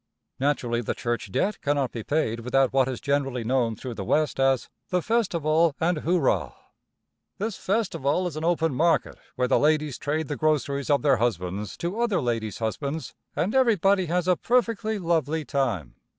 [0.39, 4.39] Naturally the church debt cannot be paid without what is generally known through the West
[4.39, 6.55] as the "festival and hooraw."
[7.37, 11.77] This festival is an open market where the ladies trade the groceries of their husbands
[11.77, 15.93] to other ladies' husbands, and everybody has a "perfectly lovely time."